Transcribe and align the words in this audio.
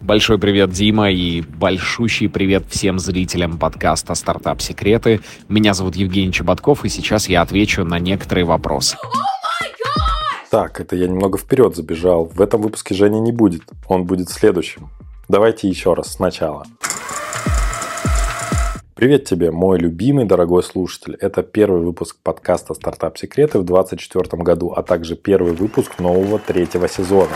Большой 0.00 0.38
привет, 0.38 0.70
Дима, 0.70 1.10
и 1.10 1.42
большущий 1.42 2.28
привет 2.28 2.64
всем 2.68 2.98
зрителям 2.98 3.58
подкаста 3.58 4.14
«Стартап 4.14 4.60
Секреты». 4.60 5.20
Меня 5.48 5.74
зовут 5.74 5.94
Евгений 5.94 6.32
Чеботков, 6.32 6.84
и 6.84 6.88
сейчас 6.88 7.28
я 7.28 7.42
отвечу 7.42 7.84
на 7.84 7.98
некоторые 7.98 8.44
вопросы. 8.44 8.96
Так, 10.50 10.80
это 10.80 10.96
я 10.96 11.06
немного 11.06 11.38
вперед 11.38 11.76
забежал. 11.76 12.24
В 12.24 12.40
этом 12.40 12.62
выпуске 12.62 12.94
Женя 12.94 13.20
не 13.20 13.32
будет. 13.32 13.62
Он 13.86 14.04
будет 14.04 14.28
следующим. 14.28 14.90
Давайте 15.28 15.68
еще 15.68 15.94
раз 15.94 16.14
сначала. 16.14 16.66
Привет 18.94 19.24
тебе, 19.24 19.50
мой 19.50 19.78
любимый 19.78 20.24
дорогой 20.24 20.62
слушатель. 20.62 21.16
Это 21.20 21.42
первый 21.42 21.82
выпуск 21.82 22.16
подкаста 22.22 22.74
«Стартап 22.74 23.18
Секреты» 23.18 23.58
в 23.58 23.64
2024 23.64 24.42
году, 24.42 24.72
а 24.76 24.82
также 24.82 25.16
первый 25.16 25.52
выпуск 25.52 25.98
нового 25.98 26.38
третьего 26.38 26.88
сезона. 26.88 27.32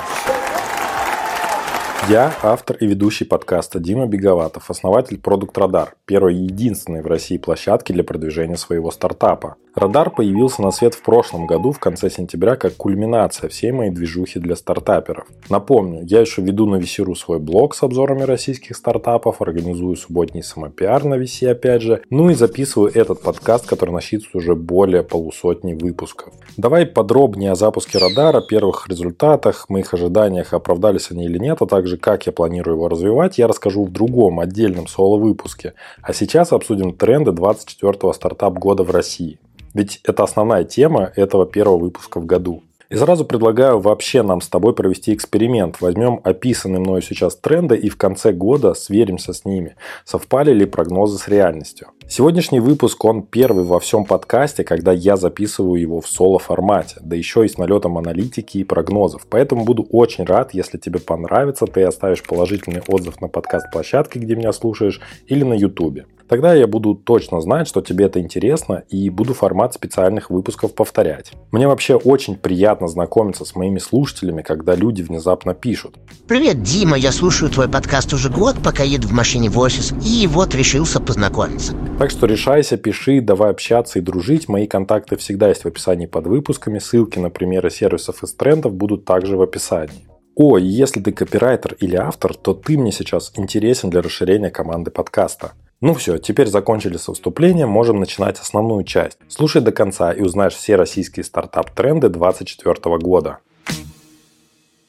Я 2.08 2.32
автор 2.44 2.76
и 2.76 2.86
ведущий 2.86 3.24
подкаста 3.24 3.80
Дима 3.80 4.06
Беговатов, 4.06 4.70
основатель 4.70 5.18
Продукт 5.18 5.58
Радар, 5.58 5.96
первой 6.04 6.36
и 6.36 6.44
единственной 6.44 7.02
в 7.02 7.06
России 7.06 7.36
площадки 7.36 7.90
для 7.90 8.04
продвижения 8.04 8.56
своего 8.56 8.92
стартапа. 8.92 9.56
Радар 9.76 10.08
появился 10.08 10.62
на 10.62 10.70
свет 10.70 10.94
в 10.94 11.02
прошлом 11.02 11.46
году, 11.46 11.70
в 11.70 11.78
конце 11.78 12.08
сентября, 12.08 12.56
как 12.56 12.76
кульминация 12.76 13.50
всей 13.50 13.72
моей 13.72 13.90
движухи 13.90 14.40
для 14.40 14.56
стартаперов. 14.56 15.26
Напомню, 15.50 16.00
я 16.02 16.22
еще 16.22 16.40
веду 16.40 16.64
на 16.64 16.76
Весеру 16.76 17.14
свой 17.14 17.38
блог 17.38 17.74
с 17.74 17.82
обзорами 17.82 18.22
российских 18.22 18.74
стартапов, 18.74 19.42
организую 19.42 19.96
субботний 19.96 20.42
самопиар 20.42 21.04
на 21.04 21.16
Веси 21.16 21.44
опять 21.44 21.82
же, 21.82 22.00
ну 22.08 22.30
и 22.30 22.34
записываю 22.34 22.90
этот 22.90 23.20
подкаст, 23.20 23.66
который 23.66 23.90
насчитывает 23.90 24.34
уже 24.34 24.54
более 24.54 25.02
полусотни 25.02 25.74
выпусков. 25.74 26.32
Давай 26.56 26.86
подробнее 26.86 27.52
о 27.52 27.54
запуске 27.54 27.98
Радара, 27.98 28.40
первых 28.40 28.88
результатах, 28.88 29.68
моих 29.68 29.92
ожиданиях, 29.92 30.54
оправдались 30.54 31.10
они 31.10 31.26
или 31.26 31.36
нет, 31.36 31.58
а 31.60 31.66
также 31.66 31.98
как 31.98 32.24
я 32.24 32.32
планирую 32.32 32.76
его 32.76 32.88
развивать, 32.88 33.36
я 33.36 33.46
расскажу 33.46 33.84
в 33.84 33.92
другом 33.92 34.40
отдельном 34.40 34.86
соло-выпуске. 34.86 35.74
А 36.00 36.14
сейчас 36.14 36.54
обсудим 36.54 36.94
тренды 36.94 37.32
24-го 37.32 38.14
стартап-года 38.14 38.82
в 38.82 38.90
России. 38.90 39.38
Ведь 39.76 40.00
это 40.04 40.24
основная 40.24 40.64
тема 40.64 41.12
этого 41.16 41.44
первого 41.44 41.76
выпуска 41.76 42.18
в 42.18 42.24
году. 42.24 42.62
И 42.88 42.96
сразу 42.96 43.26
предлагаю 43.26 43.78
вообще 43.78 44.22
нам 44.22 44.40
с 44.40 44.48
тобой 44.48 44.72
провести 44.72 45.12
эксперимент. 45.12 45.82
Возьмем 45.82 46.20
описанные 46.24 46.80
мною 46.80 47.02
сейчас 47.02 47.36
тренды 47.36 47.76
и 47.76 47.90
в 47.90 47.98
конце 47.98 48.32
года 48.32 48.72
сверимся 48.72 49.34
с 49.34 49.44
ними. 49.44 49.76
Совпали 50.06 50.54
ли 50.54 50.64
прогнозы 50.64 51.18
с 51.18 51.28
реальностью? 51.28 51.88
Сегодняшний 52.08 52.60
выпуск, 52.60 53.04
он 53.04 53.22
первый 53.22 53.64
во 53.64 53.78
всем 53.78 54.06
подкасте, 54.06 54.64
когда 54.64 54.92
я 54.92 55.18
записываю 55.18 55.78
его 55.78 56.00
в 56.00 56.08
соло-формате, 56.08 56.96
да 57.02 57.14
еще 57.14 57.44
и 57.44 57.48
с 57.48 57.58
налетом 57.58 57.98
аналитики 57.98 58.58
и 58.58 58.64
прогнозов. 58.64 59.26
Поэтому 59.28 59.66
буду 59.66 59.86
очень 59.90 60.24
рад, 60.24 60.54
если 60.54 60.78
тебе 60.78 61.00
понравится, 61.00 61.66
ты 61.66 61.82
оставишь 61.82 62.22
положительный 62.22 62.82
отзыв 62.88 63.20
на 63.20 63.28
подкаст-площадке, 63.28 64.20
где 64.20 64.36
меня 64.36 64.54
слушаешь, 64.54 65.02
или 65.26 65.44
на 65.44 65.52
YouTube. 65.52 66.06
Тогда 66.28 66.54
я 66.54 66.66
буду 66.66 66.94
точно 66.94 67.40
знать, 67.40 67.68
что 67.68 67.80
тебе 67.80 68.06
это 68.06 68.20
интересно, 68.20 68.82
и 68.88 69.10
буду 69.10 69.32
формат 69.32 69.74
специальных 69.74 70.28
выпусков 70.30 70.74
повторять. 70.74 71.32
Мне 71.52 71.68
вообще 71.68 71.94
очень 71.94 72.36
приятно 72.36 72.88
знакомиться 72.88 73.44
с 73.44 73.54
моими 73.54 73.78
слушателями, 73.78 74.42
когда 74.42 74.74
люди 74.74 75.02
внезапно 75.02 75.54
пишут. 75.54 75.96
Привет, 76.26 76.62
Дима, 76.62 76.96
я 76.96 77.12
слушаю 77.12 77.50
твой 77.50 77.68
подкаст 77.68 78.12
уже 78.12 78.28
год, 78.28 78.56
пока 78.62 78.82
еду 78.82 79.06
в 79.06 79.12
машине 79.12 79.50
в 79.50 79.58
офис, 79.58 79.94
и 80.04 80.26
вот 80.26 80.54
решился 80.54 81.00
познакомиться. 81.00 81.74
Так 81.98 82.10
что 82.10 82.26
решайся, 82.26 82.76
пиши, 82.76 83.20
давай 83.20 83.50
общаться 83.50 84.00
и 84.00 84.02
дружить. 84.02 84.48
Мои 84.48 84.66
контакты 84.66 85.16
всегда 85.16 85.48
есть 85.48 85.62
в 85.62 85.66
описании 85.66 86.06
под 86.06 86.26
выпусками. 86.26 86.80
Ссылки 86.80 87.20
на 87.20 87.30
примеры 87.30 87.70
сервисов 87.70 88.24
из 88.24 88.34
трендов 88.34 88.74
будут 88.74 89.04
также 89.04 89.36
в 89.36 89.42
описании. 89.42 90.08
О, 90.34 90.58
если 90.58 91.00
ты 91.00 91.12
копирайтер 91.12 91.76
или 91.80 91.96
автор, 91.96 92.34
то 92.34 92.52
ты 92.52 92.76
мне 92.76 92.92
сейчас 92.92 93.32
интересен 93.36 93.88
для 93.88 94.02
расширения 94.02 94.50
команды 94.50 94.90
подкаста. 94.90 95.52
Ну 95.82 95.92
все, 95.92 96.16
теперь 96.16 96.46
закончили 96.46 96.96
со 96.96 97.12
вступлением, 97.12 97.68
можем 97.68 98.00
начинать 98.00 98.40
основную 98.40 98.82
часть. 98.84 99.18
Слушай 99.28 99.60
до 99.60 99.72
конца 99.72 100.10
и 100.10 100.22
узнаешь 100.22 100.54
все 100.54 100.74
российские 100.76 101.22
стартап-тренды 101.22 102.08
2024 102.08 102.96
года. 102.96 103.38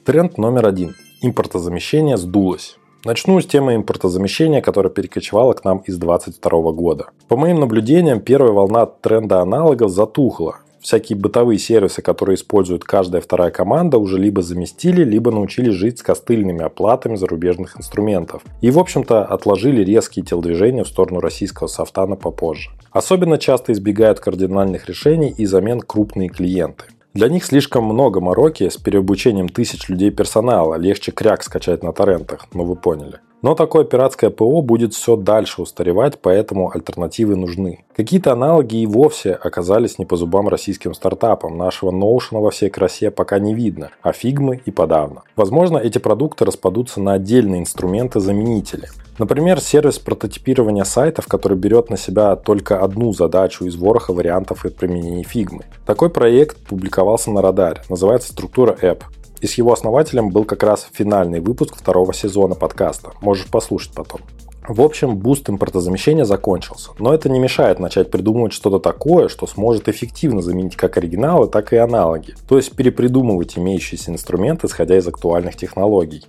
Тренд 0.05 0.37
номер 0.37 0.65
один. 0.65 0.95
Импортозамещение 1.21 2.15
сдулось. 2.15 2.77
Начну 3.03 3.41
с 3.41 3.45
темы 3.45 3.75
импортозамещения, 3.75 4.61
которая 4.61 4.91
перекочевала 4.91 5.51
к 5.51 5.65
нам 5.65 5.79
из 5.79 5.97
2022 5.97 6.71
года. 6.71 7.09
По 7.27 7.35
моим 7.35 7.59
наблюдениям, 7.59 8.21
первая 8.21 8.53
волна 8.53 8.85
тренда 8.85 9.41
аналогов 9.41 9.91
затухла 9.91 10.59
всякие 10.81 11.17
бытовые 11.17 11.59
сервисы, 11.59 12.01
которые 12.01 12.35
использует 12.35 12.83
каждая 12.83 13.21
вторая 13.21 13.51
команда, 13.51 13.97
уже 13.97 14.17
либо 14.17 14.41
заместили, 14.41 15.03
либо 15.03 15.31
научились 15.31 15.73
жить 15.73 15.99
с 15.99 16.03
костыльными 16.03 16.63
оплатами 16.63 17.15
зарубежных 17.15 17.77
инструментов. 17.77 18.43
И, 18.61 18.71
в 18.71 18.79
общем-то, 18.79 19.25
отложили 19.25 19.83
резкие 19.83 20.25
телодвижения 20.25 20.83
в 20.83 20.87
сторону 20.87 21.19
российского 21.19 21.67
софта 21.67 22.05
на 22.05 22.15
попозже. 22.15 22.71
Особенно 22.91 23.37
часто 23.37 23.73
избегают 23.73 24.19
кардинальных 24.19 24.87
решений 24.87 25.33
и 25.37 25.45
замен 25.45 25.81
крупные 25.81 26.29
клиенты. 26.29 26.85
Для 27.13 27.29
них 27.29 27.45
слишком 27.45 27.83
много 27.83 28.21
мороки 28.21 28.69
с 28.69 28.77
переобучением 28.77 29.49
тысяч 29.49 29.89
людей 29.89 30.11
персонала, 30.11 30.75
легче 30.75 31.11
кряк 31.11 31.43
скачать 31.43 31.81
на 31.81 31.91
торрентах, 31.91 32.45
ну 32.53 32.63
вы 32.63 32.75
поняли. 32.75 33.19
Но 33.41 33.53
такое 33.53 33.83
пиратское 33.83 34.29
ПО 34.29 34.61
будет 34.61 34.93
все 34.93 35.15
дальше 35.15 35.61
устаревать, 35.61 36.19
поэтому 36.19 36.71
альтернативы 36.73 37.35
нужны. 37.35 37.85
Какие-то 37.95 38.31
аналоги 38.33 38.77
и 38.77 38.87
вовсе 38.87 39.33
оказались 39.33 39.99
не 39.99 40.05
по 40.05 40.15
зубам 40.15 40.47
российским 40.47 40.93
стартапам. 40.93 41.57
Нашего 41.57 41.91
Notion 41.91 42.39
во 42.39 42.49
всей 42.49 42.69
красе 42.69 43.11
пока 43.11 43.37
не 43.39 43.53
видно, 43.53 43.91
а 44.01 44.11
фигмы 44.11 44.59
и 44.65 44.71
подавно. 44.71 45.21
Возможно, 45.35 45.77
эти 45.77 45.99
продукты 45.99 46.45
распадутся 46.45 46.99
на 46.99 47.13
отдельные 47.13 47.61
инструменты-заменители. 47.61 48.89
Например, 49.19 49.59
сервис 49.59 49.97
прототипирования 49.97 50.83
сайтов, 50.83 51.27
который 51.27 51.57
берет 51.57 51.89
на 51.89 51.97
себя 51.97 52.35
только 52.35 52.79
одну 52.79 53.13
задачу 53.13 53.65
из 53.65 53.75
вороха 53.75 54.13
вариантов 54.13 54.65
и 54.65 54.69
применений 54.69 55.23
фигмы. 55.23 55.65
Такой 55.85 56.09
проект 56.09 56.57
публиковался 56.67 57.31
на 57.31 57.41
радаре, 57.41 57.81
называется 57.89 58.31
«Структура 58.31 58.77
App». 58.81 59.03
И 59.41 59.47
с 59.47 59.53
его 59.53 59.73
основателем 59.73 60.29
был 60.29 60.45
как 60.45 60.63
раз 60.63 60.87
финальный 60.91 61.39
выпуск 61.39 61.75
второго 61.75 62.13
сезона 62.13 62.55
подкаста. 62.55 63.11
Можешь 63.21 63.47
послушать 63.47 63.93
потом. 63.93 64.21
В 64.67 64.81
общем, 64.81 65.15
буст 65.15 65.49
импортозамещения 65.49 66.25
закончился, 66.25 66.91
но 66.99 67.13
это 67.13 67.29
не 67.29 67.39
мешает 67.39 67.79
начать 67.79 68.11
придумывать 68.11 68.51
что-то 68.51 68.79
такое, 68.79 69.29
что 69.29 69.47
сможет 69.47 69.87
эффективно 69.87 70.41
заменить 70.41 70.75
как 70.75 70.97
оригиналы, 70.97 71.47
так 71.47 71.71
и 71.71 71.77
аналоги, 71.77 72.35
то 72.49 72.57
есть 72.57 72.75
перепридумывать 72.75 73.57
имеющиеся 73.57 74.11
инструменты, 74.11 74.67
исходя 74.67 74.97
из 74.97 75.07
актуальных 75.07 75.55
технологий. 75.55 76.25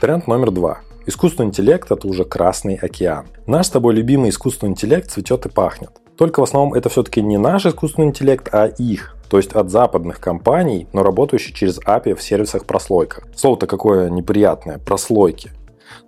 Тренд 0.00 0.26
номер 0.26 0.50
два. 0.50 0.78
Искусственный 1.04 1.48
интеллект– 1.48 1.90
это 1.90 2.08
уже 2.08 2.24
красный 2.24 2.76
океан. 2.76 3.26
Наш 3.46 3.66
с 3.66 3.70
тобой 3.70 3.94
любимый 3.94 4.30
искусственный 4.30 4.72
интеллект 4.72 5.10
цветет 5.10 5.44
и 5.44 5.50
пахнет. 5.50 5.90
Только 6.16 6.40
в 6.40 6.42
основном 6.44 6.74
это 6.74 6.88
все-таки 6.88 7.22
не 7.22 7.38
наш 7.38 7.66
искусственный 7.66 8.08
интеллект, 8.08 8.48
а 8.52 8.66
их 8.66 9.16
то 9.28 9.38
есть 9.38 9.52
от 9.52 9.70
западных 9.70 10.20
компаний, 10.20 10.86
но 10.92 11.02
работающих 11.02 11.54
через 11.54 11.80
API 11.80 12.14
в 12.14 12.22
сервисах-прослойках. 12.22 13.24
Слово-то 13.34 13.66
какое 13.66 14.08
неприятное, 14.10 14.78
прослойки. 14.78 15.50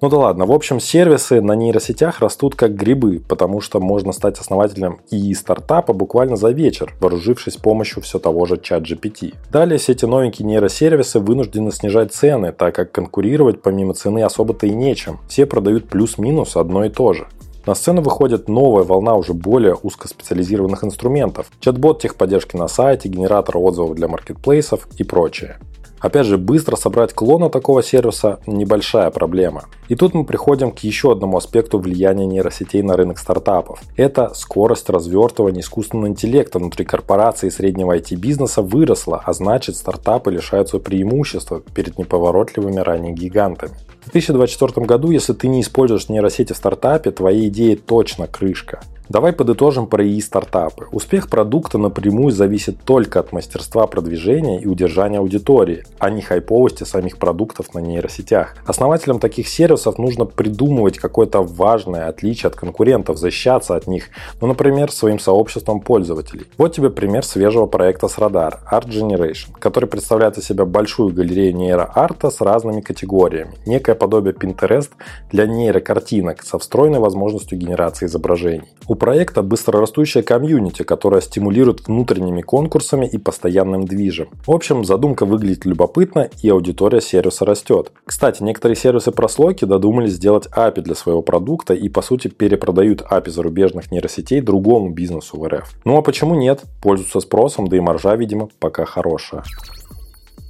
Ну 0.01 0.09
да 0.09 0.17
ладно, 0.17 0.45
в 0.45 0.53
общем, 0.53 0.81
сервисы 0.81 1.41
на 1.41 1.53
нейросетях 1.53 2.21
растут 2.21 2.55
как 2.55 2.75
грибы, 2.75 3.23
потому 3.29 3.61
что 3.61 3.81
можно 3.81 4.13
стать 4.13 4.39
основателем 4.39 5.01
и 5.11 5.33
стартапа 5.35 5.93
буквально 5.93 6.37
за 6.37 6.51
вечер, 6.51 6.95
вооружившись 7.01 7.57
помощью 7.57 8.03
все 8.03 8.19
того 8.19 8.45
же 8.47 8.59
чат 8.59 8.83
GPT. 8.83 9.35
Далее 9.51 9.79
все 9.79 9.93
эти 9.93 10.05
новенькие 10.05 10.47
нейросервисы 10.47 11.21
вынуждены 11.21 11.71
снижать 11.73 12.13
цены, 12.13 12.53
так 12.53 12.75
как 12.75 12.93
конкурировать 12.93 13.63
помимо 13.63 13.95
цены 13.95 14.23
особо-то 14.23 14.67
и 14.67 14.71
нечем. 14.71 15.21
Все 15.29 15.47
продают 15.47 15.89
плюс-минус 15.89 16.57
одно 16.57 16.85
и 16.85 16.89
то 16.89 17.13
же. 17.13 17.29
На 17.69 17.75
сцену 17.75 18.01
выходит 18.01 18.49
новая 18.49 18.83
волна 18.83 19.15
уже 19.15 19.35
более 19.35 19.75
узкоспециализированных 19.75 20.85
инструментов. 20.85 21.51
Чат-бот 21.61 22.01
техподдержки 22.01 22.57
на 22.57 22.67
сайте, 22.67 23.11
генератор 23.11 23.59
отзывов 23.59 23.95
для 23.95 24.09
маркетплейсов 24.09 24.89
и 24.97 25.05
прочее. 25.05 25.59
Опять 26.01 26.27
же, 26.27 26.39
быстро 26.39 26.77
собрать 26.77 27.13
клона 27.13 27.51
такого 27.51 27.83
сервиса– 27.83 28.41
небольшая 28.47 29.11
проблема. 29.11 29.65
И 29.89 29.97
тут 29.97 30.15
мы 30.15 30.25
приходим 30.25 30.71
к 30.71 30.81
еще 30.81 31.13
одному 31.13 31.37
аспекту 31.37 31.79
влияния 31.79 32.27
нейросетей 32.27 32.83
на 32.83 32.97
рынок 32.97 33.19
стартапов. 33.19 33.81
Это 33.97 34.33
скорость 34.35 34.91
развертывания 34.91 35.61
искусственного 35.61 36.09
интеллекта 36.09 36.59
внутри 36.59 36.85
корпорации 36.85 37.49
и 37.49 37.51
среднего 37.51 37.97
IT-бизнеса 37.97 38.63
выросла, 38.63 39.23
а 39.25 39.33
значит 39.33 39.77
стартапы 39.77 40.31
лишаются 40.31 40.79
преимущества 40.79 41.61
перед 41.75 41.99
неповоротливыми 41.99 42.79
ранее 42.79 43.13
гигантами. 43.13 43.73
В 44.07 44.13
2024 44.13 44.87
году, 44.87 45.11
если 45.11 45.33
ты 45.33 45.49
не 45.49 45.61
используешь 45.61 46.09
нейросети 46.09 46.53
в 46.53 46.57
стартапе, 46.57 47.11
твоей 47.11 47.49
идеи 47.49 47.75
точно 47.75 48.27
крышка. 48.27 48.81
Давай 49.09 49.33
подытожим 49.33 49.87
про 49.87 50.05
и-стартапы. 50.05 50.87
Успех 50.93 51.31
продукта 51.31 51.79
напрямую 51.79 52.31
зависит 52.31 52.83
только 52.85 53.21
от 53.21 53.33
мастерства 53.33 53.87
продвижения 53.87 54.61
и 54.61 54.67
удержания 54.67 55.19
аудитории, 55.19 55.85
а 55.99 56.11
не 56.11 56.21
хайповости 56.21 56.85
самих 56.85 57.17
продуктов 57.17 57.73
на 57.73 57.79
нейросетях. 57.79 58.55
Основателям 58.67 59.19
таких 59.19 59.49
сервисов 59.49 59.97
нужно 59.97 60.27
придумывать 60.27 60.99
какое-то 60.99 61.43
важное 61.43 62.09
отличие 62.09 62.49
от 62.49 62.57
конкурентов, 62.57 63.17
защищаться 63.17 63.77
от 63.77 63.87
них, 63.87 64.11
ну, 64.43 64.47
например, 64.47 64.93
своим 64.93 65.19
сообществом 65.19 65.81
пользователей. 65.81 66.45
Вот 66.59 66.75
тебе 66.75 66.91
пример 66.91 67.25
свежего 67.25 67.65
проекта 67.65 68.09
с 68.09 68.19
радар 68.19 68.61
Art 68.71 68.89
Generation, 68.89 69.59
который 69.59 69.89
представляет 69.89 70.37
из 70.37 70.45
себя 70.45 70.67
большую 70.67 71.15
галерею 71.15 71.57
нейроарта 71.57 72.29
с 72.29 72.43
разными 72.43 72.83
категориями. 72.83 73.55
Некое 73.65 73.95
подобие 73.95 74.35
Pinterest 74.35 74.91
для 75.33 75.47
нейрокартинок 75.47 76.43
со 76.43 76.59
встроенной 76.59 76.99
возможностью 76.99 77.57
генерации 77.57 78.05
изображений. 78.05 78.69
У 78.87 78.98
проекта 78.99 79.43
быстрорастущая 79.43 80.23
комьюнити, 80.23 80.83
которая 80.83 81.23
стимулирует 81.23 81.87
внутренними 81.87 82.43
конкурсами 82.43 83.07
и 83.07 83.17
постоянным 83.17 83.87
движем. 83.87 84.29
В 84.47 84.51
общем, 84.51 84.85
задумка 84.85 85.25
выглядит 85.25 85.65
любопытно 85.65 86.29
и 86.43 86.49
аудитория 86.51 87.01
сервиса 87.01 87.47
растет. 87.47 87.93
Кстати, 88.05 88.43
некоторые 88.43 88.77
сервисы 88.77 89.13
прослойки 89.13 89.65
додумались 89.65 90.13
сделать 90.13 90.47
API 90.55 90.83
для 90.83 90.95
своего 90.95 91.23
продукта 91.23 91.73
и 91.75 91.89
по 91.89 92.03
сути 92.03 92.29
перепродают 92.29 93.01
API 93.01 93.31
зарубежных 93.31 93.91
нейросетей 93.91 94.41
другому 94.41 94.91
бизнесу 94.91 95.39
в 95.39 95.49
РФ. 95.49 95.71
Ну 95.85 95.97
а 95.97 96.03
почему 96.03 96.35
нет? 96.35 96.63
Пользуются 96.83 97.21
спросом, 97.21 97.69
да 97.69 97.77
и 97.77 97.81
маржа, 97.81 98.15
видимо, 98.17 98.49
пока 98.59 98.85
хорошая. 98.85 99.45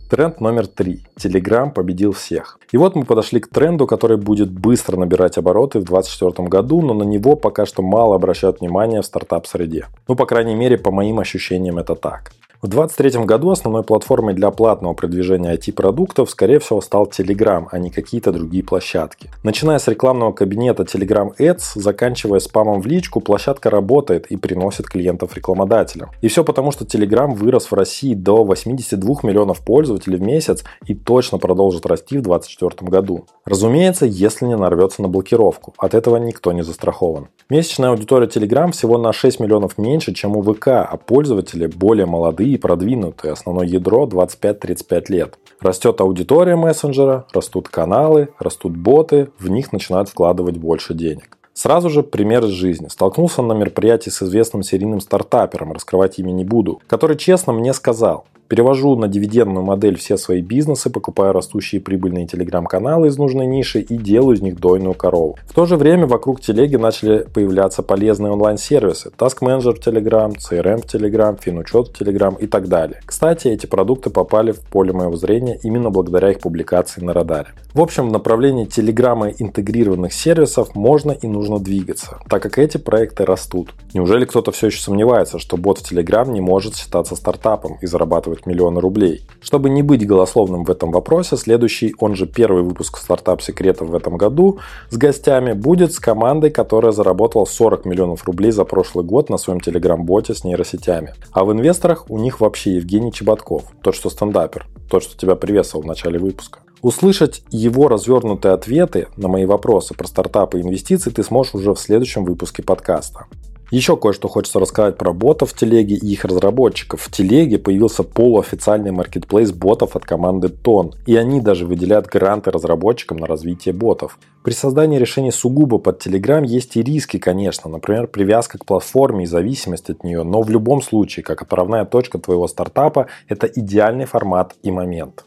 Тренд 0.09 0.41
номер 0.41 0.67
три. 0.67 1.03
Telegram 1.19 1.71
победил 1.71 2.13
всех. 2.13 2.59
И 2.73 2.79
вот 2.79 2.97
мы 2.97 3.05
подошли 3.05 3.41
к 3.41 3.49
тренду, 3.49 3.87
который 3.87 4.17
будет 4.17 4.51
быстро 4.51 4.97
набирать 4.97 5.37
обороты 5.37 5.81
в 5.81 5.85
2024 5.85 6.49
году, 6.49 6.81
но 6.81 6.95
на 6.95 7.03
него 7.03 7.37
пока 7.37 7.67
что 7.67 7.83
мало 7.83 8.15
обращают 8.15 8.61
внимание 8.61 9.03
в 9.03 9.05
стартап-среде. 9.05 9.87
Ну, 10.09 10.17
по 10.17 10.25
крайней 10.25 10.55
мере, 10.55 10.79
по 10.79 10.91
моим 10.91 11.21
ощущениям 11.21 11.77
это 11.77 11.95
так. 11.95 12.33
В 12.61 12.67
2023 12.67 13.25
году 13.25 13.51
основной 13.53 13.85
платформой 13.85 14.35
для 14.35 14.51
платного 14.51 14.93
продвижения 14.93 15.55
IT-продуктов, 15.55 16.29
скорее 16.29 16.59
всего, 16.59 16.81
стал 16.81 17.07
Telegram, 17.07 17.69
а 17.71 17.79
не 17.79 17.89
какие-то 17.91 18.33
другие 18.33 18.65
площадки. 18.65 19.31
Начиная 19.45 19.79
с 19.79 19.87
рекламного 19.87 20.33
кабинета 20.33 20.83
Telegram 20.83 21.31
Ads, 21.39 21.77
заканчивая 21.77 22.41
спамом 22.41 22.81
в 22.81 22.87
личку, 22.89 23.21
площадка 23.21 23.71
работает 23.71 24.27
и 24.27 24.37
приносит 24.37 24.87
клиентов 24.87 25.37
рекламодателям. 25.37 26.11
И 26.21 26.27
все 26.27 26.43
потому, 26.43 26.73
что 26.73 26.85
Telegram 26.85 27.33
вырос 27.33 27.67
в 27.71 27.75
России 27.75 28.15
до 28.15 28.43
82 28.43 29.15
миллионов 29.23 29.65
пользователей 29.65 30.19
в 30.19 30.23
месяц 30.23 30.65
и 30.85 30.97
точно 30.97 31.39
продолжит 31.39 31.87
расти 31.87 32.19
в 32.19 32.23
2024 32.23 32.91
году. 32.91 33.27
Разумеется, 33.45 34.05
если 34.05 34.47
не 34.47 34.57
нарвется 34.57 35.03
на 35.03 35.07
блокировку. 35.07 35.75
От 35.79 35.95
этого 35.95 36.17
никто 36.17 36.51
не 36.51 36.63
застрахован. 36.63 37.29
Месячная 37.51 37.91
аудитория 37.91 38.27
Telegram 38.27 38.73
всего 38.73 38.99
на 38.99 39.13
6 39.13 39.39
миллионов 39.39 39.79
меньше, 39.79 40.13
чем 40.13 40.37
у 40.37 40.43
ВК, 40.43 40.69
а 40.69 40.97
пользователи 40.97 41.69
более 41.69 42.07
молодые 42.07 42.48
и 42.53 42.59
продвинутые, 42.59 43.33
основное 43.33 43.67
ядро 43.67 44.07
25-35 44.07 45.05
лет. 45.09 45.39
Растет 45.61 46.01
аудитория 46.01 46.57
мессенджера, 46.57 47.27
растут 47.33 47.69
каналы, 47.69 48.29
растут 48.39 48.77
боты, 48.77 49.31
в 49.39 49.49
них 49.51 49.73
начинают 49.73 50.09
вкладывать 50.09 50.57
больше 50.57 50.95
денег. 50.95 51.37
Сразу 51.53 51.91
же 51.91 52.05
пример 52.05 52.45
из 52.45 52.51
жизни. 52.51 52.87
Столкнулся 52.87 53.43
на 53.43 53.53
мероприятии 53.53 54.11
с 54.11 54.23
известным 54.23 54.63
серийным 54.63 55.01
стартапером, 55.01 55.73
раскрывать 55.73 56.21
имя 56.21 56.31
не 56.31 56.45
буду, 56.45 56.81
который 56.87 57.17
честно 57.17 57.53
мне 57.53 57.73
сказал, 57.73 58.27
Перевожу 58.49 58.97
на 58.97 59.09
дивидендную 59.09 59.63
модель 59.63 59.99
все 59.99 60.17
свои 60.17 60.41
бизнесы, 60.41 60.89
покупаю 60.89 61.35
растущие 61.35 61.83
прибыльные 61.83 62.27
телеграм-каналы 62.27 63.09
из 63.09 63.19
нужной 63.19 63.47
ниши 63.47 63.81
и 63.81 63.99
делаю 63.99 64.37
из 64.37 64.41
них 64.41 64.59
дойную 64.59 64.95
корову. 64.95 65.37
В 65.47 65.53
то 65.53 65.67
же 65.67 65.77
время 65.77 66.07
вокруг 66.07 66.41
телеги 66.41 66.77
начали 66.77 67.27
появляться 67.33 67.83
полезные 67.83 68.33
онлайн-сервисы. 68.33 69.11
Task 69.19 69.41
Manager 69.43 69.75
в 69.75 69.87
Telegram, 69.87 70.35
CRM 70.35 70.79
в 70.79 70.87
Telegram, 70.87 71.39
Финучет 71.39 71.89
в 71.89 72.01
Telegram 72.01 72.39
и 72.41 72.47
так 72.47 72.69
далее. 72.69 73.03
Кстати, 73.05 73.49
эти 73.49 73.67
продукты 73.67 74.09
попали 74.09 74.53
в 74.53 74.61
поле 74.61 74.95
моего 74.95 75.17
зрения 75.17 75.59
именно 75.63 75.91
благодаря 75.91 76.31
их 76.31 76.41
публикации 76.41 77.03
на 77.03 77.13
радаре. 77.13 77.49
В 77.75 77.83
общем, 77.83 78.09
в 78.09 78.13
направлении 78.13 78.65
телеграмма 78.65 79.29
интегрированных 79.29 80.13
сервисов 80.15 80.75
можно 80.75 81.13
и 81.13 81.27
нужно 81.27 81.59
двигаться, 81.59 82.19
так 82.31 82.43
как 82.43 82.59
эти 82.59 82.79
проекты 82.79 83.27
растут. 83.27 83.75
Неужели 83.93 84.25
кто-то 84.25 84.53
все 84.53 84.69
еще 84.69 84.81
сомневается, 84.81 85.39
что 85.39 85.59
бот 85.59 85.79
в 85.79 85.93
Telegram 85.93 86.27
не 86.31 86.41
может 86.41 86.77
считаться 86.77 87.15
стартапом 87.15 87.77
и 87.83 87.87
зарабатывать 87.87 88.38
миллионы 88.47 88.81
рублей. 88.81 89.23
Чтобы 89.41 89.71
не 89.71 89.83
быть 89.83 90.07
голословным 90.07 90.65
в 90.65 90.71
этом 90.71 90.91
вопросе, 90.91 91.37
следующий, 91.37 91.95
он 91.99 92.15
же 92.15 92.27
первый 92.27 92.63
выпуск 92.63 92.99
стартап 92.99 93.43
секретов 93.43 93.89
в 93.89 93.95
этом 93.95 94.17
году 94.17 94.59
с 94.91 94.97
гостями 94.97 95.53
будет 95.53 95.93
с 95.93 96.01
командой, 96.01 96.51
которая 96.51 96.93
заработала 96.93 97.45
40 97.45 97.85
миллионов 97.85 98.25
рублей 98.25 98.51
за 98.51 98.65
прошлый 98.65 99.05
год 99.05 99.31
на 99.31 99.39
своем 99.39 99.61
телеграм-боте 99.61 100.35
с 100.35 100.45
нейросетями. 100.45 101.15
А 101.33 101.45
в 101.45 101.53
инвесторах 101.53 102.11
у 102.11 102.19
них 102.19 102.41
вообще 102.41 102.77
Евгений 102.77 103.13
Чеботков, 103.13 103.65
тот, 103.83 103.95
что 103.95 104.11
стендапер, 104.11 104.67
тот, 104.91 105.03
что 105.03 105.17
тебя 105.17 105.35
приветствовал 105.35 105.85
в 105.85 105.87
начале 105.87 106.19
выпуска. 106.19 106.61
Услышать 106.81 107.43
его 107.51 107.89
развернутые 107.89 108.55
ответы 108.55 109.09
на 109.17 109.29
мои 109.29 109.47
вопросы 109.47 109.95
про 109.95 110.07
стартапы 110.07 110.59
и 110.59 110.63
инвестиции 110.63 111.11
ты 111.11 111.25
сможешь 111.25 111.55
уже 111.55 111.75
в 111.75 111.81
следующем 111.81 112.25
выпуске 112.25 112.63
подкаста. 112.63 113.27
Еще 113.71 113.99
кое-что 113.99 114.29
хочется 114.29 114.61
рассказать 114.61 114.97
про 114.97 115.13
ботов 115.13 115.51
в 115.51 115.55
телеге 115.55 115.95
и 115.95 116.07
их 116.13 116.25
разработчиков. 116.25 117.03
В 117.03 117.13
телеге 117.13 117.59
появился 117.59 118.03
полуофициальный 118.03 118.93
маркетплейс 118.93 119.53
ботов 119.53 119.95
от 119.95 120.07
команды 120.07 120.49
Тон, 120.49 120.95
и 121.05 121.17
они 121.17 121.43
даже 121.43 121.67
выделяют 121.67 122.07
гранты 122.07 122.51
разработчикам 122.51 123.19
на 123.19 123.27
развитие 123.27 123.75
ботов. 123.75 124.19
При 124.43 124.53
создании 124.53 124.99
решений 124.99 125.33
сугубо 125.33 125.77
под 125.79 126.07
Telegram 126.07 126.47
есть 126.47 126.77
и 126.77 126.83
риски, 126.83 127.19
конечно, 127.19 127.71
например, 127.71 128.07
привязка 128.07 128.57
к 128.57 128.65
платформе 128.65 129.25
и 129.25 129.27
зависимость 129.27 129.91
от 129.91 130.03
нее, 130.03 130.23
но 130.23 130.41
в 130.41 130.49
любом 130.49 130.81
случае, 130.81 131.23
как 131.23 131.43
отправная 131.43 131.85
точка 131.85 132.19
твоего 132.19 132.49
стартапа, 132.49 133.09
это 133.29 133.47
идеальный 133.47 134.07
формат 134.07 134.55
и 134.63 134.71
момент. 134.71 135.27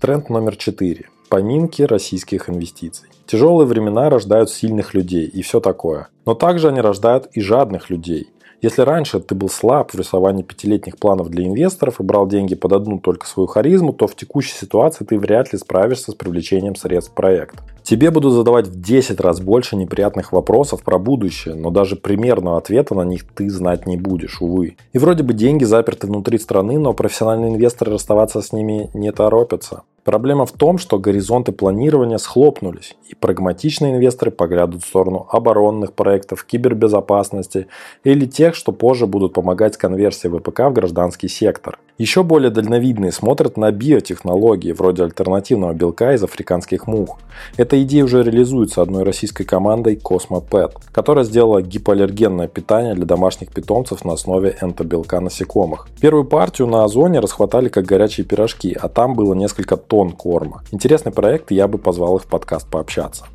Тренд 0.00 0.28
номер 0.28 0.56
4. 0.56 1.06
Поминки 1.30 1.82
российских 1.82 2.50
инвестиций. 2.50 3.09
Тяжелые 3.30 3.64
времена 3.64 4.10
рождают 4.10 4.50
сильных 4.50 4.92
людей 4.92 5.24
и 5.24 5.42
все 5.42 5.60
такое. 5.60 6.08
Но 6.26 6.34
также 6.34 6.66
они 6.66 6.80
рождают 6.80 7.28
и 7.32 7.40
жадных 7.40 7.88
людей. 7.88 8.26
Если 8.60 8.82
раньше 8.82 9.20
ты 9.20 9.36
был 9.36 9.48
слаб 9.48 9.92
в 9.92 9.94
рисовании 9.96 10.42
пятилетних 10.42 10.98
планов 10.98 11.28
для 11.28 11.46
инвесторов 11.46 12.00
и 12.00 12.02
брал 12.02 12.26
деньги 12.26 12.56
под 12.56 12.72
одну 12.72 12.98
только 12.98 13.28
свою 13.28 13.46
харизму, 13.46 13.92
то 13.92 14.08
в 14.08 14.16
текущей 14.16 14.54
ситуации 14.54 15.04
ты 15.04 15.16
вряд 15.16 15.52
ли 15.52 15.60
справишься 15.60 16.10
с 16.10 16.14
привлечением 16.16 16.74
средств 16.74 17.12
в 17.12 17.14
проект. 17.14 17.54
Тебе 17.84 18.10
будут 18.10 18.32
задавать 18.32 18.66
в 18.66 18.80
10 18.80 19.20
раз 19.20 19.40
больше 19.40 19.76
неприятных 19.76 20.32
вопросов 20.32 20.82
про 20.82 20.98
будущее, 20.98 21.54
но 21.54 21.70
даже 21.70 21.94
примерного 21.94 22.58
ответа 22.58 22.96
на 22.96 23.02
них 23.02 23.24
ты 23.32 23.48
знать 23.48 23.86
не 23.86 23.96
будешь, 23.96 24.42
увы. 24.42 24.76
И 24.92 24.98
вроде 24.98 25.22
бы 25.22 25.34
деньги 25.34 25.62
заперты 25.62 26.08
внутри 26.08 26.38
страны, 26.38 26.80
но 26.80 26.94
профессиональные 26.94 27.52
инвесторы 27.52 27.92
расставаться 27.92 28.42
с 28.42 28.52
ними 28.52 28.90
не 28.92 29.12
торопятся. 29.12 29.84
Проблема 30.04 30.46
в 30.46 30.52
том, 30.52 30.78
что 30.78 30.98
горизонты 30.98 31.52
планирования 31.52 32.16
схлопнулись, 32.16 32.96
и 33.08 33.14
прагматичные 33.14 33.96
инвесторы 33.96 34.30
поглядывают 34.30 34.84
в 34.84 34.88
сторону 34.88 35.26
оборонных 35.30 35.92
проектов, 35.92 36.44
кибербезопасности 36.44 37.66
или 38.02 38.24
тех, 38.24 38.54
что 38.54 38.72
позже 38.72 39.06
будут 39.06 39.34
помогать 39.34 39.74
с 39.74 39.78
конверсией 39.78 40.36
ВПК 40.36 40.60
в 40.60 40.72
гражданский 40.72 41.28
сектор. 41.28 41.78
Еще 42.00 42.22
более 42.22 42.50
дальновидные 42.50 43.12
смотрят 43.12 43.58
на 43.58 43.70
биотехнологии, 43.70 44.72
вроде 44.72 45.02
альтернативного 45.02 45.74
белка 45.74 46.14
из 46.14 46.24
африканских 46.24 46.86
мух. 46.86 47.18
Эта 47.58 47.82
идея 47.82 48.04
уже 48.04 48.22
реализуется 48.22 48.80
одной 48.80 49.02
российской 49.02 49.44
командой 49.44 50.00
CosmoPet, 50.02 50.76
которая 50.92 51.26
сделала 51.26 51.60
гипоаллергенное 51.60 52.48
питание 52.48 52.94
для 52.94 53.04
домашних 53.04 53.50
питомцев 53.50 54.02
на 54.02 54.14
основе 54.14 54.56
энтобелка 54.62 55.20
насекомых. 55.20 55.88
Первую 56.00 56.24
партию 56.24 56.68
на 56.68 56.84
Озоне 56.84 57.20
расхватали 57.20 57.68
как 57.68 57.84
горячие 57.84 58.24
пирожки, 58.24 58.74
а 58.80 58.88
там 58.88 59.12
было 59.12 59.34
несколько 59.34 59.76
тонн 59.76 60.12
корма. 60.12 60.62
Интересный 60.72 61.12
проект, 61.12 61.50
я 61.50 61.68
бы 61.68 61.76
позвал 61.76 62.16
их 62.16 62.22
в 62.22 62.28
подкаст 62.28 62.66
пообщаться. 62.66 63.26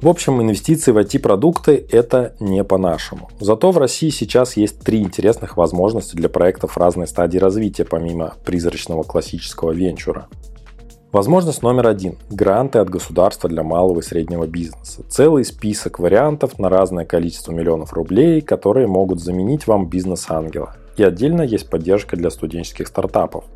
В 0.00 0.06
общем, 0.06 0.40
инвестиции 0.40 0.92
в 0.92 0.98
IT-продукты– 0.98 1.84
это 1.90 2.36
не 2.38 2.62
по-нашему. 2.62 3.30
Зато 3.40 3.72
в 3.72 3.78
России 3.78 4.10
сейчас 4.10 4.56
есть 4.56 4.78
три 4.78 5.02
интересных 5.02 5.56
возможности 5.56 6.14
для 6.14 6.28
проектов 6.28 6.78
разной 6.78 7.08
стадии 7.08 7.38
развития, 7.38 7.84
помимо 7.84 8.34
призрачного 8.44 9.02
классического 9.02 9.72
венчура. 9.72 10.28
Возможность 11.10 11.62
номер 11.62 11.88
один– 11.88 12.16
гранты 12.30 12.78
от 12.78 12.88
государства 12.90 13.50
для 13.50 13.64
малого 13.64 13.98
и 13.98 14.02
среднего 14.04 14.46
бизнеса. 14.46 15.02
Целый 15.08 15.44
список 15.44 15.98
вариантов 15.98 16.60
на 16.60 16.68
разное 16.68 17.04
количество 17.04 17.50
миллионов 17.50 17.92
рублей, 17.92 18.40
которые 18.40 18.86
могут 18.86 19.20
заменить 19.20 19.66
вам 19.66 19.88
бизнес-ангела. 19.88 20.76
И 20.96 21.02
отдельно 21.02 21.42
есть 21.42 21.68
поддержка 21.68 22.16
для 22.16 22.30
студенческих 22.30 22.86
стартапов. 22.86 23.46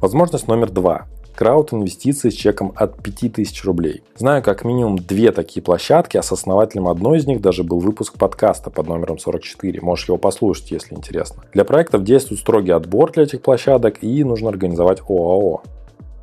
Возможность 0.00 0.46
номер 0.46 0.70
два 0.70 1.06
крауд-инвестиции 1.36 2.30
с 2.30 2.34
чеком 2.34 2.72
от 2.74 3.00
5000 3.02 3.64
рублей. 3.64 4.02
Знаю 4.16 4.42
как 4.42 4.64
минимум 4.64 4.96
две 4.98 5.30
такие 5.30 5.62
площадки, 5.62 6.16
а 6.16 6.22
с 6.22 6.32
основателем 6.32 6.88
одной 6.88 7.18
из 7.18 7.26
них 7.26 7.40
даже 7.40 7.62
был 7.62 7.78
выпуск 7.78 8.18
подкаста 8.18 8.70
под 8.70 8.88
номером 8.88 9.18
44. 9.18 9.80
Можешь 9.82 10.08
его 10.08 10.18
послушать, 10.18 10.70
если 10.72 10.94
интересно. 10.94 11.44
Для 11.52 11.64
проектов 11.64 12.02
действует 12.02 12.40
строгий 12.40 12.72
отбор 12.72 13.12
для 13.12 13.24
этих 13.24 13.42
площадок 13.42 14.02
и 14.02 14.24
нужно 14.24 14.48
организовать 14.48 15.00
ОАО. 15.00 15.62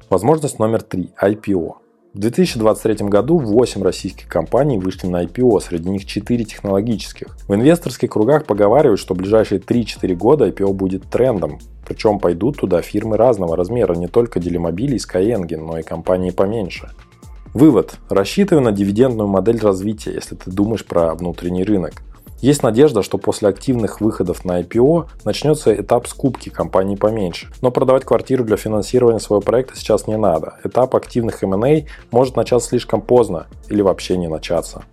Возможность 0.10 0.60
номер 0.60 0.82
три– 0.82 1.12
IPO. 1.22 1.75
В 2.13 2.20
2023 2.20 3.08
году 3.08 3.39
8 3.39 3.82
российских 3.82 4.27
компаний 4.27 4.77
вышли 4.77 5.08
на 5.08 5.24
IPO, 5.24 5.60
среди 5.62 5.89
них 5.89 6.05
4 6.05 6.46
технологических. 6.46 7.36
В 7.48 7.55
инвесторских 7.55 8.12
кругах 8.12 8.46
поговаривают, 8.46 9.00
что 9.00 9.15
в 9.15 9.17
ближайшие 9.17 9.60
3-4 9.60 10.13
года 10.13 10.48
IPO 10.48 10.74
будет 10.74 11.10
трендом, 11.10 11.58
причем 11.86 12.20
пойдут 12.20 12.58
туда 12.58 12.82
фирмы 12.82 13.18
разного 13.18 13.56
размера, 13.56 13.94
не 13.94 14.08
только 14.08 14.40
Делимобили 14.40 14.96
и 14.96 15.00
Skyeng, 15.00 15.58
но 15.58 15.80
и 15.80 15.84
компании 15.84 16.32
поменьше. 16.32 16.92
Вывод. 17.54 17.96
Рассчитывай 18.10 18.63
на 18.63 18.72
дивидендную 18.72 19.28
модель 19.28 19.60
развития, 19.60 20.13
если 20.13 20.36
ты 20.36 20.50
думаешь 20.50 20.86
про 20.86 21.13
внутренний 21.13 21.63
рынок. 21.63 21.94
Есть 22.44 22.62
надежда, 22.62 23.04
что 23.04 23.18
после 23.18 23.48
активных 23.48 24.02
выходов 24.02 24.44
на 24.44 24.60
IPO 24.60 25.06
начнется 25.24 25.74
этап 25.74 26.08
скупки 26.08 26.50
компаний 26.50 26.98
поменьше. 26.98 27.48
Но 27.62 27.72
продавать 27.72 28.04
квартиру 28.04 28.44
для 28.44 28.58
финансирования 28.58 29.22
своего 29.22 29.40
проекта 29.40 29.78
сейчас 29.78 30.08
не 30.08 30.18
надо. 30.18 30.56
Этап 30.66 30.94
активных 30.94 31.42
M&A 31.42 31.86
может 32.12 32.36
начаться 32.36 32.68
слишком 32.68 33.02
поздно 33.02 33.48
или 33.70 33.82
вообще 33.82 34.18
не 34.18 34.28
начаться. 34.28 34.84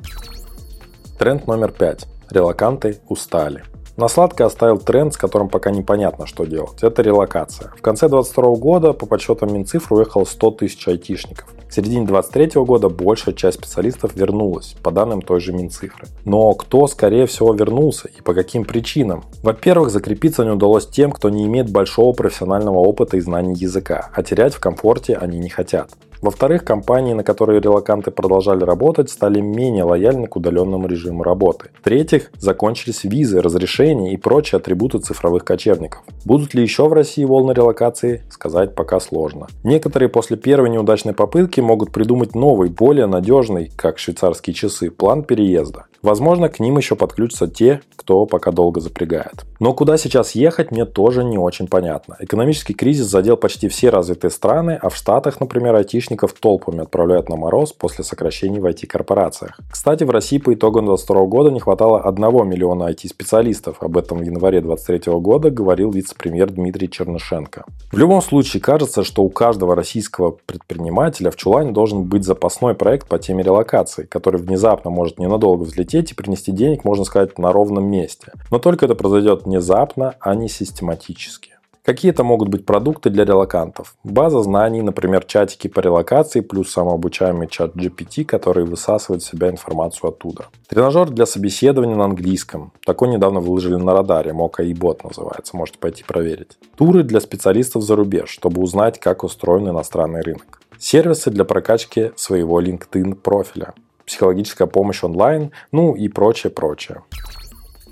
Тренд 1.18 1.49
номер 1.49 1.73
пять. 1.73 2.06
Релаканты 2.30 3.00
устали. 3.09 3.64
На 3.97 4.09
сладко 4.09 4.47
оставил 4.47 4.78
тренд, 4.78 5.14
с 5.14 5.16
которым 5.16 5.49
пока 5.49 5.70
непонятно, 5.70 6.26
что 6.26 6.44
делать. 6.44 6.82
Это 6.82 7.02
релокация. 7.02 7.73
В 7.76 7.82
конце 7.82 8.09
2022 8.09 8.54
года 8.56 8.92
по 8.92 9.06
подсчетам 9.06 9.52
Минцифры 9.52 9.97
уехало 9.97 10.25
100 10.25 10.50
тысяч 10.52 10.88
айтишников. 10.88 11.49
В 11.68 11.75
середине 11.75 12.04
2023 12.04 12.62
года 12.62 12.88
большая 12.88 13.32
часть 13.32 13.59
специалистов 13.59 14.16
вернулась, 14.16 14.75
по 14.82 14.90
данным 14.90 15.23
той 15.23 15.40
же 15.40 15.52
Минцифры. 15.52 16.09
Но 16.25 16.52
кто, 16.54 16.88
скорее 16.88 17.26
всего, 17.26 17.52
вернулся 17.54 18.09
и 18.09 18.23
по 18.23 18.35
каким 18.35 18.64
причинам? 18.64 19.25
Во-первых, 19.42 19.90
закрепиться 19.90 20.44
не 20.44 20.50
удалось 20.50 20.88
тем, 20.88 21.12
кто 21.12 21.28
не 21.28 21.47
имеет 21.47 21.70
большого 21.70 22.12
профессионального 22.12 22.78
опыта 22.78 23.18
и 23.18 23.20
знаний 23.20 23.54
языка, 23.54 24.11
а 24.12 24.23
терять 24.25 24.54
в 24.54 24.61
комфорте 24.61 25.14
они 25.14 25.38
не 25.38 25.49
хотят. 25.49 25.90
Во-вторых, 26.22 26.64
компании, 26.64 27.14
на 27.14 27.24
которые 27.24 27.60
релаканты 27.60 28.10
продолжали 28.10 28.62
работать, 28.64 29.10
стали 29.10 29.40
менее 29.40 29.84
лояльны 29.84 30.26
к 30.26 30.36
удаленному 30.36 30.86
режиму 30.86 31.22
работы. 31.22 31.70
В-третьих, 31.80 32.30
закончились 32.38 33.04
визы, 33.04 33.40
разрешения 33.40 34.12
и 34.12 34.16
прочие 34.16 34.58
атрибуты 34.58 34.98
цифровых 34.98 35.44
кочевников. 35.44 36.02
Будут 36.24 36.54
ли 36.54 36.62
еще 36.62 36.88
в 36.88 36.92
России 36.92 37.24
волны 37.24 37.52
релокации, 37.52 38.22
сказать 38.30 38.74
пока 38.74 39.00
сложно. 39.00 39.46
Некоторые 39.64 40.08
после 40.08 40.36
первой 40.36 40.70
неудачной 40.70 41.14
попытки 41.14 41.60
могут 41.60 41.92
придумать 41.92 42.34
новый, 42.34 42.68
более 42.68 43.06
надежный, 43.06 43.70
как 43.76 43.98
швейцарские 43.98 44.54
часы, 44.54 44.90
план 44.90 45.22
переезда. 45.24 45.86
Возможно, 46.02 46.49
к 46.49 46.61
ним 46.61 46.78
еще 46.78 46.97
подключатся 46.97 47.47
те, 47.47 47.83
кто 47.95 48.25
пока 48.25 48.52
долго 48.52 48.80
запрягает. 48.80 49.45
Но 49.61 49.75
куда 49.75 49.99
сейчас 49.99 50.35
ехать, 50.35 50.71
мне 50.71 50.87
тоже 50.87 51.23
не 51.23 51.37
очень 51.37 51.69
понятно. 51.69 52.16
Экономический 52.19 52.73
кризис 52.73 53.07
задел 53.07 53.37
почти 53.37 53.69
все 53.69 53.90
развитые 53.90 54.30
страны, 54.30 54.78
а 54.80 54.88
в 54.88 54.97
Штатах, 54.97 55.38
например, 55.40 55.75
айтишников 55.75 56.33
толпами 56.33 56.80
отправляют 56.80 57.28
на 57.28 57.37
мороз 57.37 57.75
после 57.75 58.02
сокращений 58.02 58.61
в 58.61 58.64
IT-корпорациях. 58.64 59.61
Кстати, 59.71 60.04
в 60.04 60.11
России 60.11 60.38
по 60.38 60.54
итогам 60.54 60.87
2022 60.87 61.26
года 61.26 61.50
не 61.50 61.61
хватало 61.61 62.00
1 62.00 62.49
миллиона 62.49 62.90
IT-специалистов. 62.90 63.83
Об 63.83 63.99
этом 63.99 64.19
в 64.19 64.23
январе 64.23 64.62
2023 64.62 65.12
года 65.21 65.50
говорил 65.50 65.90
вице-премьер 65.90 66.50
Дмитрий 66.50 66.88
Чернышенко. 66.88 67.66
В 67.92 67.99
любом 67.99 68.23
случае, 68.23 68.62
кажется, 68.62 69.04
что 69.04 69.23
у 69.23 69.28
каждого 69.28 69.76
российского 69.76 70.30
предпринимателя 70.47 71.30
в 71.30 71.37
чулане 71.37 71.73
должен 71.73 72.04
быть 72.04 72.25
запасной 72.25 72.75
проект 72.75 73.07
по 73.09 73.19
теме 73.19 73.45
релокации, 73.45 74.04
который 74.04 74.40
внезапно 74.40 74.90
может 74.90 75.19
ненадолго 75.19 75.64
взлететь 75.64 75.89
и 75.94 76.14
принести 76.14 76.52
денег, 76.52 76.85
можно 76.85 77.04
сказать, 77.04 77.38
на 77.38 77.52
ровном 77.52 77.85
месте. 77.85 78.32
Но 78.50 78.59
только 78.59 78.87
это 78.87 78.94
произойдет 78.94 79.44
внезапно, 79.44 80.14
а 80.20 80.35
не 80.35 80.49
систематически. 80.49 81.50
Какие 81.82 82.12
это 82.12 82.25
могут 82.25 82.49
быть 82.49 82.66
продукты 82.66 83.09
для 83.09 83.25
релакантов? 83.25 83.97
База 84.04 84.42
знаний, 84.42 84.82
например, 84.82 85.25
чатики 85.25 85.66
по 85.66 85.80
релокации, 85.80 86.40
плюс 86.40 86.70
самообучаемый 86.70 87.49
чат 87.49 87.75
GPT, 87.75 88.25
который 88.25 88.64
высасывает 88.64 89.23
в 89.23 89.26
себя 89.26 89.49
информацию 89.49 90.11
оттуда. 90.11 90.47
Тренажер 90.68 91.09
для 91.11 91.25
собеседования 91.25 91.97
на 91.97 92.04
английском. 92.04 92.73
Такой 92.85 93.09
недавно 93.09 93.40
выложили 93.40 93.76
на 93.76 93.94
радаре, 93.94 94.35
Мока 94.35 94.62
и 94.62 94.75
бот 94.75 95.04
называется, 95.04 95.56
можете 95.56 95.78
пойти 95.78 96.04
проверить. 96.04 96.59
Туры 96.76 97.02
для 97.02 97.18
специалистов 97.18 97.82
за 97.82 97.97
рубеж, 97.97 98.28
чтобы 98.28 98.61
узнать, 98.61 99.00
как 99.00 99.25
устроен 99.25 99.68
иностранный 99.68 100.20
рынок. 100.20 100.61
Сервисы 100.78 101.30
для 101.30 101.44
прокачки 101.44 102.12
своего 102.14 102.61
LinkedIn 102.61 103.14
профиля 103.14 103.73
психологическая 104.10 104.66
помощь 104.66 105.04
онлайн, 105.04 105.52
ну 105.70 105.94
и 105.94 106.08
прочее, 106.08 106.50
прочее. 106.50 107.02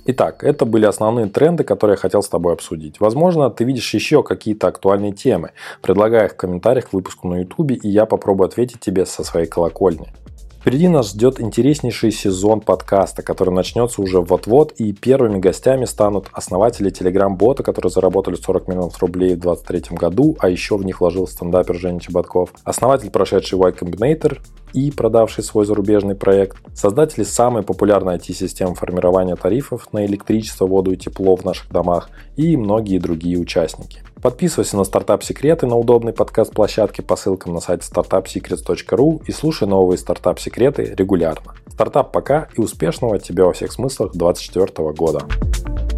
Итак, 0.05 0.43
это 0.43 0.65
были 0.65 0.85
основные 0.85 1.27
тренды, 1.27 1.63
которые 1.63 1.95
я 1.95 2.01
хотел 2.01 2.23
с 2.23 2.29
тобой 2.29 2.55
обсудить. 2.55 2.99
Возможно, 2.99 3.51
ты 3.51 3.63
видишь 3.63 3.95
еще 3.95 4.25
какие-то 4.25 4.67
актуальные 4.67 5.13
темы. 5.13 5.53
Предлагай 5.81 6.27
их 6.27 6.33
в 6.33 6.37
комментариях 6.37 6.91
к 6.91 6.93
выпуску 6.93 7.29
на 7.29 7.41
YouTube, 7.41 7.73
и 7.73 7.89
я 7.89 8.05
попробую 8.05 8.49
ответить 8.49 8.81
тебе 8.81 9.07
со 9.07 9.23
своей 9.23 9.47
колокольни. 9.47 10.13
Впереди 10.61 10.89
нас 10.89 11.13
ждет 11.13 11.41
интереснейший 11.41 12.11
сезон 12.11 12.61
подкаста, 12.61 13.23
который 13.23 13.55
начнется 13.55 14.03
уже 14.03 14.21
вот-вот, 14.21 14.73
и 14.73 14.93
первыми 14.93 15.39
гостями 15.39 15.85
станут 15.85 16.27
основатели 16.33 16.91
Telegram-бота, 16.91 17.63
которые 17.63 17.91
заработали 17.91 18.35
40 18.35 18.67
миллионов 18.67 18.99
рублей 18.99 19.37
в 19.37 19.41
2023 19.41 19.97
году, 19.97 20.37
а 20.41 20.49
еще 20.49 20.77
в 20.77 20.85
них 20.85 21.01
вложил 21.01 21.29
стендапер 21.29 21.77
Женя 21.77 22.01
Чеботков, 22.01 22.51
основатель, 22.65 23.11
прошедший 23.11 23.57
Y 23.57 23.73
Combinator 23.73 24.39
и 24.79 24.91
продавший 24.91 25.43
свой 25.43 25.67
зарубежный 25.67 26.15
проект, 26.15 26.59
создатели 26.75 27.25
самой 27.25 27.63
популярной 27.63 28.17
IT-системы 28.17 28.75
формирования 28.75 29.35
тарифов 29.35 29.93
на 29.93 30.07
электричество, 30.07 30.67
воду 30.67 30.93
и 30.93 30.97
тепло 30.97 31.35
в 31.37 31.45
наших 31.45 31.71
домах 31.71 32.11
и 32.37 32.57
многие 32.57 32.99
другие 32.99 33.39
участники. 33.39 34.03
Подписывайся 34.23 34.77
на 34.77 34.85
Стартап 34.85 35.23
Секреты 35.23 35.67
на 35.67 35.77
удобной 35.77 36.13
подкаст-площадке 36.13 37.03
по 37.03 37.17
ссылкам 37.17 37.55
на 37.55 37.61
сайте 37.61 37.89
startupsecrets.ru 37.93 39.23
и 39.27 39.33
слушай 39.33 39.67
новые 39.67 39.99
Стартап 39.99 40.41
Секреты 40.41 40.95
регулярно. 40.97 41.55
Стартап 41.69 42.13
пока 42.13 42.49
и 42.57 42.61
успешного 42.61 43.17
от 43.17 43.23
тебя 43.23 43.45
во 43.45 43.53
всех 43.53 43.73
смыслах 43.73 44.13
2024 44.13 44.93
года. 44.93 45.98